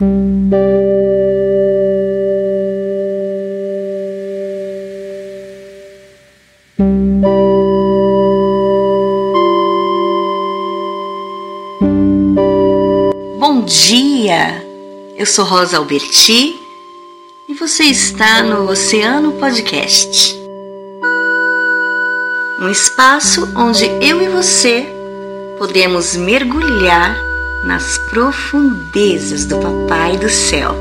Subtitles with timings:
[0.00, 0.06] Bom
[13.66, 14.64] dia!
[15.18, 16.58] Eu sou Rosa Alberti
[17.46, 20.34] e você está no Oceano Podcast.
[22.58, 24.86] Um espaço onde eu e você
[25.58, 27.29] podemos mergulhar
[27.64, 30.74] nas profundezas do Papai do Céu.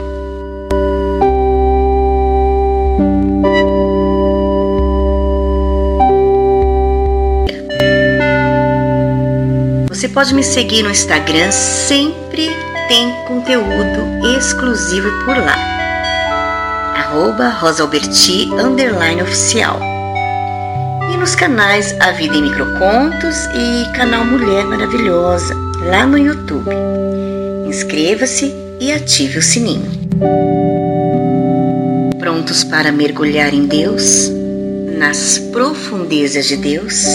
[9.90, 12.50] Você pode me seguir no Instagram, sempre
[12.88, 15.56] tem conteúdo exclusivo por lá.
[16.96, 18.50] Arroba Rosalberti
[19.22, 19.80] Oficial.
[21.12, 26.70] E nos canais A Vida em Microcontos e Canal Mulher Maravilhosa, lá no YouTube.
[27.68, 29.90] Inscreva-se e ative o sininho.
[32.20, 34.30] Prontos para mergulhar em Deus?
[34.98, 37.06] Nas profundezas de Deus?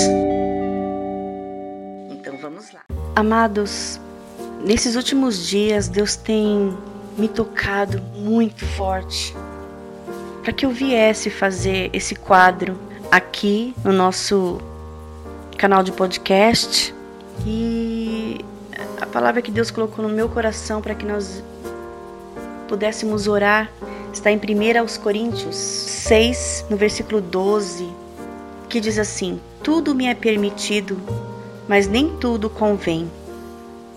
[3.14, 4.00] Amados,
[4.64, 6.76] nesses últimos dias Deus tem
[7.16, 9.34] me tocado muito forte
[10.42, 12.76] para que eu viesse fazer esse quadro
[13.10, 14.60] aqui no nosso
[15.56, 16.94] canal de podcast
[17.46, 18.03] e
[19.00, 21.42] a palavra que Deus colocou no meu coração para que nós
[22.68, 23.70] pudéssemos orar
[24.12, 27.88] está em 1 Coríntios 6, no versículo 12,
[28.68, 30.98] que diz assim: Tudo me é permitido,
[31.68, 33.10] mas nem tudo convém.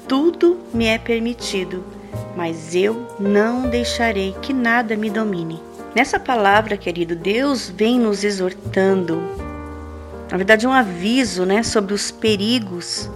[0.08, 1.84] Tudo me é permitido,
[2.36, 5.62] mas eu não deixarei que nada me domine.
[5.94, 9.22] Nessa palavra, querido, Deus vem nos exortando.
[10.32, 13.10] Na verdade, um aviso, né, sobre os perigos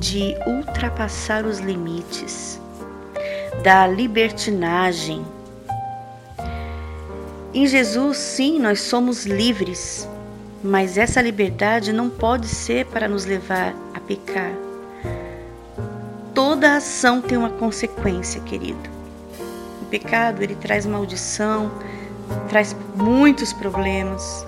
[0.00, 2.58] de ultrapassar os limites,
[3.62, 5.22] da libertinagem.
[7.52, 10.08] Em Jesus, sim, nós somos livres,
[10.64, 14.52] mas essa liberdade não pode ser para nos levar a pecar.
[16.34, 18.88] Toda ação tem uma consequência, querido.
[19.82, 21.70] O pecado, ele traz maldição,
[22.48, 24.46] traz muitos problemas.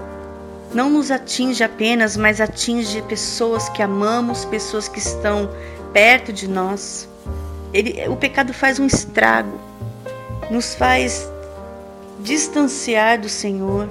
[0.74, 5.50] Não nos atinge apenas, mas atinge pessoas que amamos, pessoas que estão
[5.92, 7.08] perto de nós.
[7.72, 9.58] Ele, o pecado faz um estrago,
[10.50, 11.30] nos faz
[12.20, 13.88] distanciar do Senhor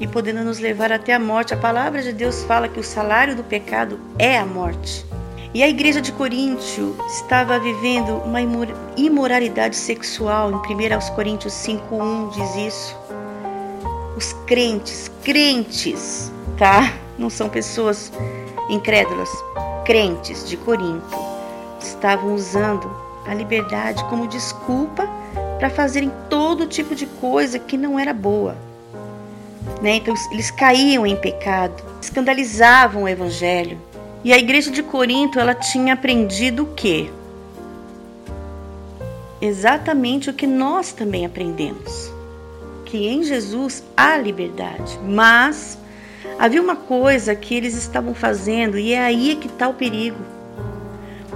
[0.00, 1.54] e podendo nos levar até a morte.
[1.54, 5.06] A palavra de Deus fala que o salário do pecado é a morte.
[5.52, 8.40] E a igreja de Coríntio estava vivendo uma
[8.96, 10.50] imoralidade sexual.
[10.50, 12.96] Em 1 Coríntios 5:1 diz isso.
[14.16, 16.92] Os crentes, crentes, tá?
[17.18, 18.12] Não são pessoas
[18.68, 19.28] incrédulas,
[19.84, 21.34] crentes de Corinto
[21.80, 22.90] estavam usando
[23.26, 25.08] a liberdade como desculpa
[25.58, 28.56] para fazerem todo tipo de coisa que não era boa.
[29.82, 29.96] Né?
[29.96, 33.78] Então eles caíam em pecado, escandalizavam o evangelho.
[34.22, 37.10] E a igreja de Corinto, ela tinha aprendido o quê?
[39.40, 42.13] Exatamente o que nós também aprendemos.
[42.94, 45.76] Que em Jesus há liberdade, mas
[46.38, 50.18] havia uma coisa que eles estavam fazendo e é aí que está o perigo.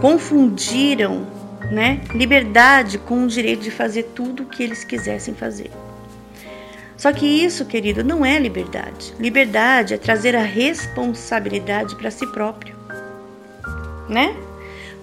[0.01, 1.27] Confundiram,
[1.73, 5.73] né, liberdade com o direito de fazer tudo o que eles quisessem fazer.
[6.97, 9.13] Só que isso, querido, não é liberdade.
[9.19, 12.77] Liberdade é trazer a responsabilidade para si próprio,
[14.09, 14.33] né?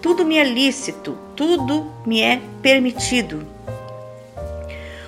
[0.01, 3.54] Tudo me é lícito, tudo me é permitido.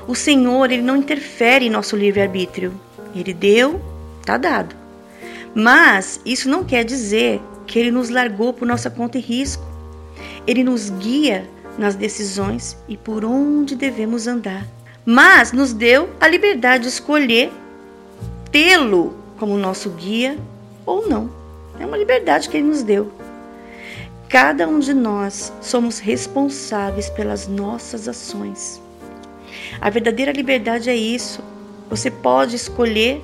[0.07, 2.73] O Senhor, ele não interfere em nosso livre-arbítrio.
[3.13, 3.81] Ele deu,
[4.25, 4.75] tá dado.
[5.53, 9.65] Mas isso não quer dizer que ele nos largou por nossa conta e risco.
[10.45, 11.45] Ele nos guia
[11.77, 14.65] nas decisões e por onde devemos andar
[15.09, 17.49] mas nos deu a liberdade de escolher
[18.51, 20.37] tê-lo como nosso guia
[20.85, 21.29] ou não.
[21.79, 23.09] É uma liberdade que ele nos deu.
[24.27, 28.81] Cada um de nós somos responsáveis pelas nossas ações.
[29.79, 31.43] A verdadeira liberdade é isso.
[31.89, 33.21] Você pode escolher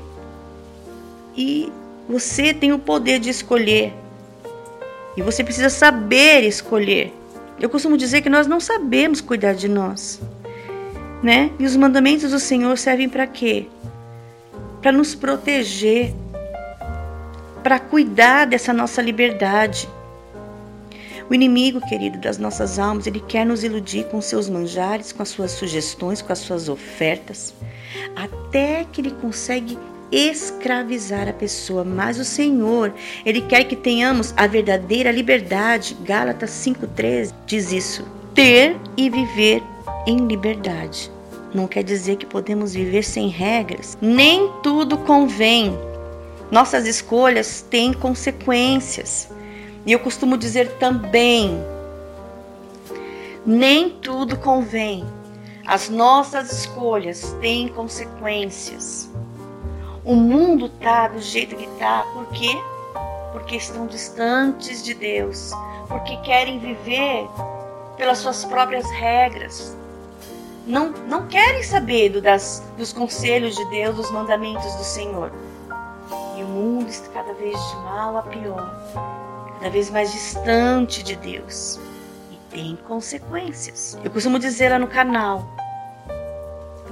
[1.35, 1.71] e
[2.07, 3.93] você tem o poder de escolher.
[5.15, 7.13] E você precisa saber escolher.
[7.59, 10.19] Eu costumo dizer que nós não sabemos cuidar de nós
[11.23, 11.51] né?
[11.57, 13.65] E os mandamentos do Senhor servem para quê?
[14.81, 16.13] Para nos proteger,
[17.63, 19.87] para cuidar dessa nossa liberdade.
[21.29, 25.29] O inimigo, querido, das nossas almas, ele quer nos iludir com seus manjares, com as
[25.29, 27.53] suas sugestões, com as suas ofertas,
[28.15, 29.77] até que ele consegue
[30.11, 31.83] escravizar a pessoa.
[31.83, 32.93] Mas o Senhor,
[33.25, 35.97] ele quer que tenhamos a verdadeira liberdade.
[36.03, 38.05] Gálatas 5:13 diz isso:
[38.35, 39.63] ter e viver
[40.05, 41.11] em liberdade.
[41.53, 43.97] Não quer dizer que podemos viver sem regras.
[44.01, 45.77] Nem tudo convém.
[46.51, 49.29] Nossas escolhas têm consequências.
[49.85, 51.63] E eu costumo dizer também:
[53.45, 55.05] nem tudo convém.
[55.65, 59.09] As nossas escolhas têm consequências.
[60.03, 62.51] O mundo tá do jeito que tá, por quê?
[63.31, 65.51] Porque estão distantes de Deus,
[65.87, 67.25] porque querem viver
[67.95, 69.77] pelas suas próprias regras.
[70.67, 75.31] Não, não querem saber do, das, dos conselhos de Deus, dos mandamentos do Senhor.
[76.37, 78.73] E o mundo está cada vez de mal a pior,
[79.53, 81.79] cada vez mais distante de Deus.
[82.31, 83.97] E tem consequências.
[84.03, 85.47] Eu costumo dizer lá no canal: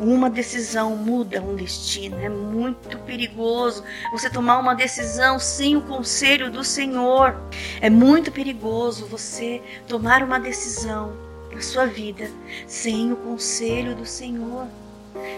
[0.01, 2.17] uma decisão muda um destino.
[2.19, 7.35] É muito perigoso você tomar uma decisão sem o conselho do Senhor.
[7.79, 11.13] É muito perigoso você tomar uma decisão
[11.53, 12.29] na sua vida
[12.65, 14.65] sem o conselho do Senhor,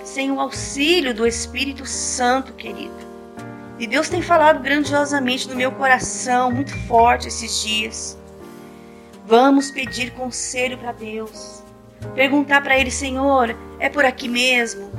[0.03, 3.12] sem o auxílio do Espírito Santo, querido.
[3.79, 8.17] E Deus tem falado grandiosamente no meu coração, muito forte esses dias.
[9.25, 11.63] Vamos pedir conselho para Deus.
[12.13, 14.91] Perguntar para Ele, Senhor, é por aqui mesmo?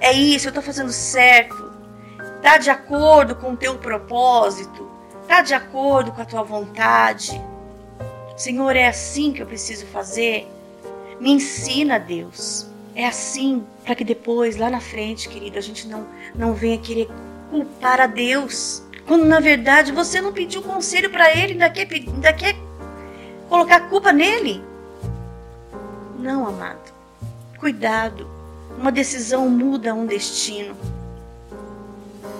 [0.00, 1.72] É isso, eu estou fazendo certo?
[2.36, 4.88] Está de acordo com o teu propósito?
[5.22, 7.40] Está de acordo com a tua vontade?
[8.36, 10.46] Senhor, é assim que eu preciso fazer?
[11.18, 12.66] Me ensina, Deus.
[12.94, 17.08] É assim, para que depois, lá na frente, querida, a gente não, não venha querer
[17.54, 18.82] culpar a Deus.
[19.06, 22.56] Quando na verdade você não pediu conselho para ele, ainda quer, ainda quer
[23.48, 24.60] colocar culpa nele.
[26.18, 26.92] Não, amado.
[27.60, 28.26] Cuidado.
[28.76, 30.74] Uma decisão muda um destino.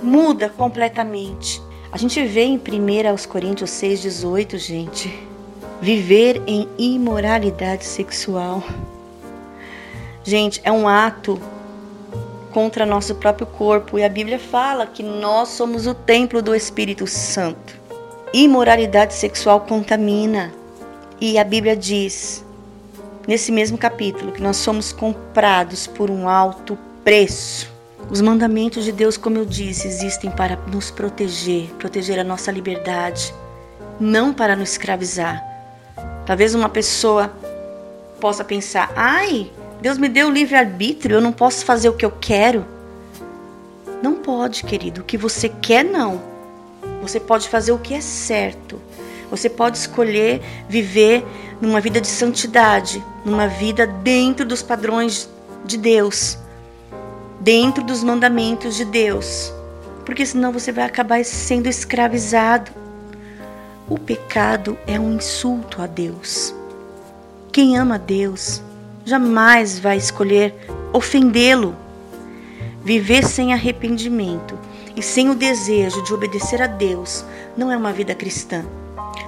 [0.02, 1.62] Muda completamente.
[1.92, 5.28] A gente vê em 1 Coríntios 6,18, gente.
[5.80, 8.64] Viver em imoralidade sexual.
[10.24, 11.38] Gente, é um ato
[12.54, 13.98] contra nosso próprio corpo.
[13.98, 17.74] E a Bíblia fala que nós somos o templo do Espírito Santo.
[18.32, 20.54] Imoralidade sexual contamina.
[21.20, 22.44] E a Bíblia diz,
[23.26, 27.72] nesse mesmo capítulo, que nós somos comprados por um alto preço.
[28.10, 33.34] Os mandamentos de Deus, como eu disse, existem para nos proteger, proteger a nossa liberdade,
[33.98, 35.42] não para nos escravizar.
[36.26, 37.32] Talvez uma pessoa
[38.20, 39.50] possa pensar: ai,
[39.84, 42.64] Deus me deu o livre-arbítrio, eu não posso fazer o que eu quero.
[44.02, 45.02] Não pode, querido.
[45.02, 46.22] O que você quer, não.
[47.02, 48.80] Você pode fazer o que é certo.
[49.30, 50.40] Você pode escolher
[50.70, 51.22] viver
[51.60, 55.28] numa vida de santidade, numa vida dentro dos padrões
[55.66, 56.38] de Deus,
[57.38, 59.52] dentro dos mandamentos de Deus,
[60.06, 62.72] porque senão você vai acabar sendo escravizado.
[63.86, 66.54] O pecado é um insulto a Deus.
[67.52, 68.62] Quem ama Deus
[69.04, 70.54] jamais vai escolher
[70.92, 71.76] ofendê-lo.
[72.82, 74.58] Viver sem arrependimento
[74.96, 77.24] e sem o desejo de obedecer a Deus
[77.56, 78.64] não é uma vida cristã.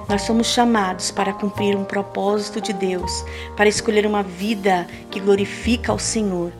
[0.07, 3.25] Nós somos chamados para cumprir um propósito de Deus,
[3.55, 6.51] para escolher uma vida que glorifica ao Senhor,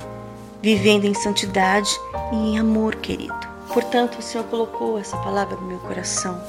[0.62, 1.90] vivendo em santidade
[2.32, 3.36] e em amor, querido.
[3.74, 6.42] Portanto, o Senhor colocou essa palavra no meu coração.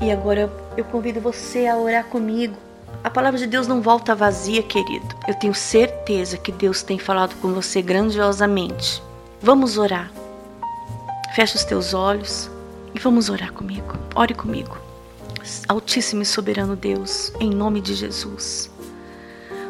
[0.00, 2.56] E agora eu convido você a orar comigo
[3.04, 5.14] a palavra de Deus não volta vazia, querido.
[5.28, 9.02] Eu tenho certeza que Deus tem falado com você grandiosamente.
[9.42, 10.10] Vamos orar.
[11.36, 12.50] Fecha os teus olhos
[12.94, 13.94] e vamos orar comigo.
[14.14, 14.78] Ore comigo.
[15.68, 18.70] Altíssimo e soberano Deus, em nome de Jesus.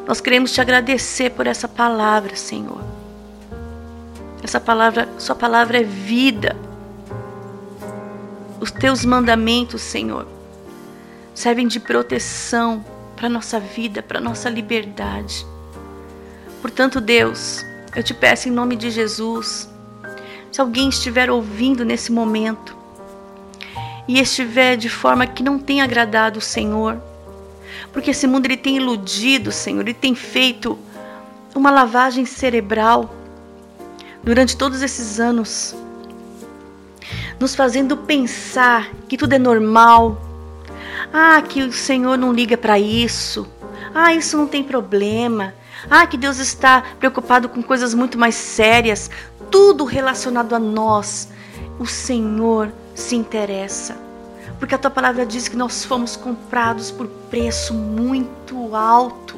[0.07, 2.85] Nós queremos te agradecer por essa palavra, Senhor.
[4.45, 6.55] Essa palavra, sua palavra é vida.
[8.61, 10.25] Os teus mandamentos, Senhor,
[11.35, 12.94] servem de proteção
[13.25, 15.47] para nossa vida, para nossa liberdade.
[16.61, 17.65] Portanto, Deus,
[17.97, 19.67] eu te peço em nome de Jesus,
[20.53, 22.77] se alguém estiver ouvindo nesse momento
[24.07, 27.01] e estiver de forma que não tenha agradado o Senhor,
[27.95, 30.79] porque esse mundo ele tem iludido, Senhor, ele tem feito
[31.55, 33.09] uma lavagem cerebral
[34.23, 35.75] durante todos esses anos,
[37.41, 40.34] nos fazendo pensar que tudo é normal,
[41.13, 43.47] ah, que o Senhor não liga para isso.
[43.95, 45.55] Ah, isso não tem problema.
[45.91, 49.11] Ah, que Deus está preocupado com coisas muito mais sérias.
[49.51, 51.29] Tudo relacionado a nós.
[51.79, 53.97] O Senhor se interessa.
[54.59, 59.37] Porque a tua palavra diz que nós fomos comprados por preço muito alto.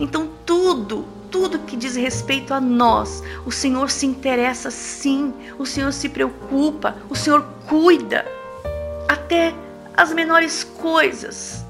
[0.00, 5.92] Então, tudo, tudo que diz respeito a nós, o Senhor se interessa sim, o Senhor
[5.92, 8.26] se preocupa, o Senhor cuida.
[9.08, 9.54] Até
[9.96, 11.64] as menores coisas,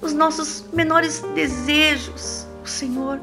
[0.00, 2.46] os nossos menores desejos.
[2.62, 3.20] o Senhor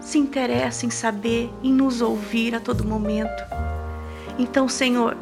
[0.00, 3.44] se interessa em saber, em nos ouvir a todo momento.
[4.38, 5.16] Então, Senhor,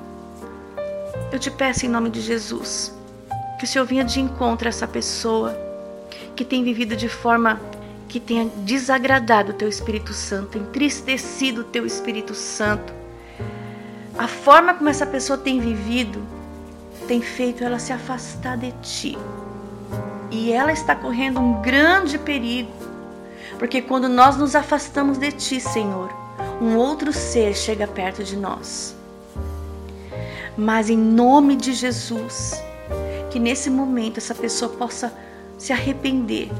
[1.33, 2.95] eu te peço em nome de Jesus
[3.59, 5.59] que o Senhor venha de encontro a essa pessoa
[6.37, 7.61] que tem vivido de forma
[8.09, 12.93] que tenha desagradado o teu Espírito Santo, entristecido o teu Espírito Santo.
[14.17, 16.38] A forma como essa pessoa tem vivido
[17.09, 19.19] tem feito ela se afastar de ti.
[20.31, 22.71] E ela está correndo um grande perigo,
[23.59, 26.12] porque quando nós nos afastamos de ti, Senhor,
[26.61, 28.95] um outro ser chega perto de nós.
[30.57, 32.62] Mas em nome de Jesus,
[33.31, 35.11] que nesse momento essa pessoa possa
[35.57, 36.50] se arrepender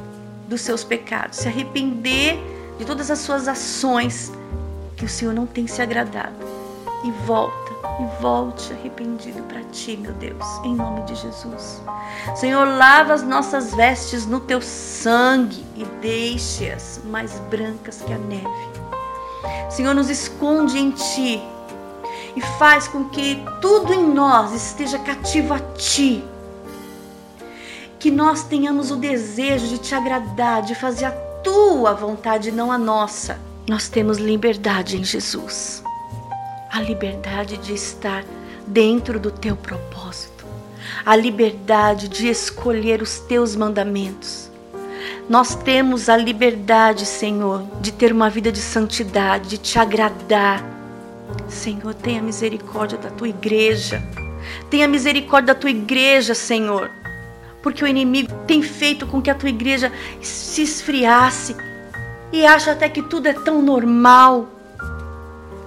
[0.49, 2.39] dos seus pecados, se arrepender
[2.79, 4.33] de todas as suas ações
[4.97, 6.35] que o Senhor não tem se agradado
[7.05, 7.68] e volta
[8.01, 11.83] e volte arrependido para ti, meu Deus, em nome de Jesus.
[12.37, 18.45] Senhor, lava as nossas vestes no teu sangue e deixe-as mais brancas que a neve.
[19.71, 21.43] Senhor, nos esconde em ti
[22.37, 26.25] e faz com que tudo em nós esteja cativo a ti
[27.99, 32.79] que nós tenhamos o desejo de te agradar, de fazer a tua vontade, não a
[32.79, 33.39] nossa.
[33.69, 35.83] Nós temos liberdade em Jesus.
[36.79, 38.25] A liberdade de estar
[38.65, 40.47] dentro do teu propósito.
[41.05, 44.49] A liberdade de escolher os teus mandamentos.
[45.29, 50.65] Nós temos a liberdade, Senhor, de ter uma vida de santidade, de te agradar.
[51.49, 54.01] Senhor, tenha misericórdia da tua igreja.
[54.71, 56.93] Tenha misericórdia da tua igreja, Senhor
[57.61, 59.93] porque o inimigo tem feito com que a tua igreja
[60.23, 61.57] se esfriasse
[62.33, 64.58] e acha até que tudo é tão normal.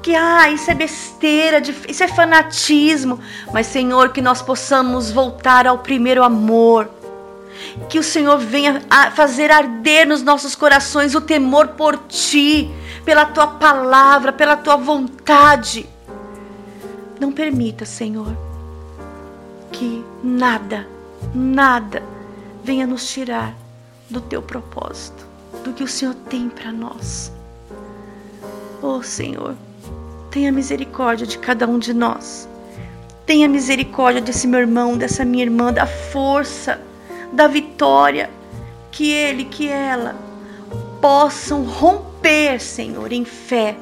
[0.01, 3.19] Que ah, isso é besteira, isso é fanatismo.
[3.53, 6.89] Mas, Senhor, que nós possamos voltar ao primeiro amor.
[7.87, 8.81] Que o Senhor venha
[9.15, 12.69] fazer arder nos nossos corações o temor por ti,
[13.05, 15.87] pela tua palavra, pela tua vontade.
[17.19, 18.35] Não permita, Senhor,
[19.71, 20.87] que nada
[21.33, 22.01] nada
[22.63, 23.55] venha nos tirar
[24.09, 25.25] do teu propósito,
[25.63, 27.31] do que o Senhor tem para nós.
[28.81, 29.55] Oh Senhor,
[30.31, 32.47] tenha misericórdia de cada um de nós.
[33.25, 36.81] Tenha misericórdia desse meu irmão, dessa minha irmã, da força,
[37.33, 38.29] da vitória,
[38.91, 40.15] que ele, que ela
[41.01, 43.77] possam romper, Senhor, em fé,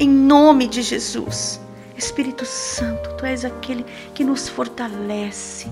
[0.00, 1.60] em nome de Jesus.
[1.96, 5.70] Espírito Santo, tu és aquele que nos fortalece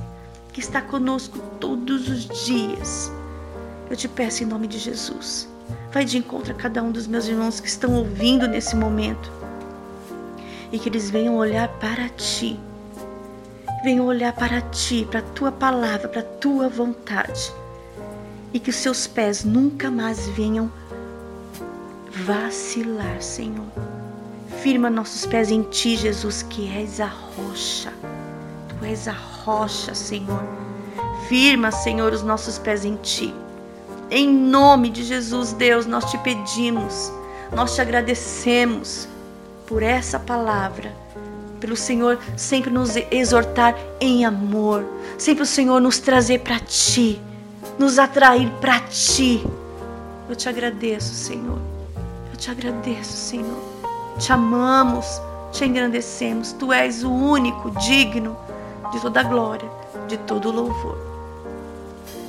[0.52, 3.10] que está conosco todos os dias.
[3.90, 5.48] Eu te peço em nome de Jesus.
[5.90, 9.41] Vai de encontro a cada um dos meus irmãos que estão ouvindo nesse momento.
[10.72, 12.58] E que eles venham olhar para ti.
[13.84, 17.52] Venham olhar para ti, para a tua palavra, para a tua vontade.
[18.52, 20.72] E que os seus pés nunca mais venham
[22.24, 23.66] vacilar, Senhor.
[24.62, 27.92] Firma nossos pés em ti, Jesus, que és a rocha.
[28.68, 30.42] Tu és a rocha, Senhor.
[31.28, 33.34] Firma, Senhor, os nossos pés em Ti.
[34.10, 37.10] Em nome de Jesus, Deus, nós te pedimos,
[37.52, 39.08] nós te agradecemos
[39.66, 40.92] por essa palavra,
[41.60, 44.84] pelo Senhor sempre nos exortar em amor,
[45.16, 47.20] sempre o Senhor nos trazer para Ti,
[47.78, 49.44] nos atrair para Ti.
[50.28, 51.58] Eu te agradeço, Senhor.
[52.30, 53.62] Eu te agradeço, Senhor.
[54.18, 55.20] Te amamos,
[55.52, 56.52] te engrandecemos.
[56.52, 58.36] Tu és o único digno
[58.92, 59.68] de toda a glória,
[60.08, 60.98] de todo o louvor.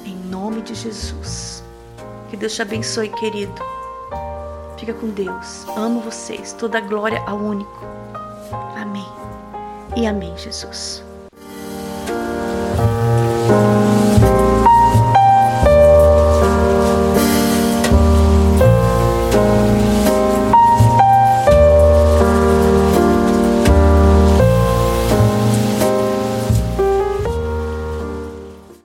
[0.05, 1.63] Em nome de Jesus.
[2.29, 3.82] Que Deus te abençoe, querido.
[4.83, 5.65] Fica com Deus.
[5.77, 6.51] Amo vocês.
[6.51, 7.85] Toda glória ao único.
[8.75, 9.07] Amém.
[9.95, 11.01] E amém, Jesus.